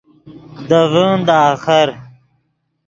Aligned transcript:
دے 0.67 0.81
ڤین 0.91 1.19
دے 1.27 1.35
آخر 1.49 1.87